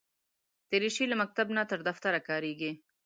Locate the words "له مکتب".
1.09-1.47